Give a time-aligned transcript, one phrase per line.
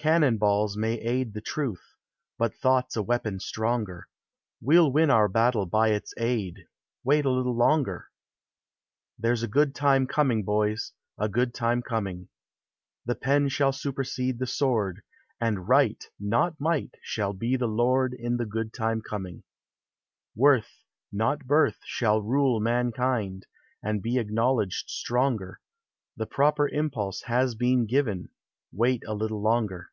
[0.00, 1.96] Cannon hiil Is may aid tin truth,
[2.38, 4.02] lint thought \s a weapon Btrongerj
[4.60, 6.66] We 11 win "in battle by its aid;—
[7.02, 8.08] Wait, a little longer.
[9.18, 10.92] There 's a good time coming, boj.
[11.18, 12.28] A good tim« coming:
[13.06, 15.02] The p' n shall supersede tin sword,
[15.40, 19.42] Ami Right, not Might, shall 1" the l<>rd In the good tiim coming.
[19.42, 20.36] 400 POEMS OF SENTIMENT.
[20.36, 20.84] Worth,
[21.40, 23.48] not Birth, shall rule mankind,
[23.82, 25.60] And be acknowledged stronger;
[26.16, 28.28] The proper impulse has been given;—
[28.70, 29.90] Wait a little longer.